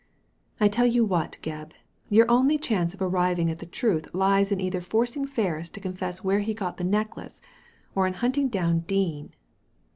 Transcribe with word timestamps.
I 0.59 0.67
tell 0.67 0.87
you 0.87 1.05
what, 1.05 1.37
Gebb, 1.43 1.73
your 2.09 2.25
only 2.27 2.57
chance 2.57 2.95
of 2.95 3.03
arriving 3.03 3.51
at 3.51 3.59
the 3.59 3.67
truth 3.67 4.11
lies 4.15 4.51
in 4.51 4.59
either 4.59 4.81
forcing 4.81 5.27
Ferris 5.27 5.69
to 5.69 5.79
confess 5.79 6.23
where 6.23 6.39
he 6.39 6.55
got 6.55 6.77
the 6.77 6.83
necklace, 6.83 7.39
or 7.93 8.07
in 8.07 8.13
hunting 8.15 8.47
down 8.47 8.79
Dean." 8.79 9.35